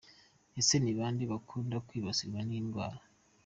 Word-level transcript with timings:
Ese 0.59 0.75
ni 0.79 0.93
bande 0.97 1.23
bakunda 1.31 1.77
kwibasirwa 1.87 2.39
n’iyi 2.43 2.63
ndwara?. 2.65 2.99